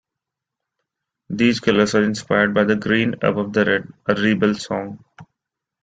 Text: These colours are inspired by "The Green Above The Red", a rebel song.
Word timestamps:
These 1.29 1.59
colours 1.59 1.93
are 1.93 2.01
inspired 2.01 2.55
by 2.55 2.63
"The 2.63 2.75
Green 2.75 3.13
Above 3.21 3.53
The 3.53 3.65
Red", 3.65 3.93
a 4.07 4.19
rebel 4.19 4.55
song. 4.55 5.05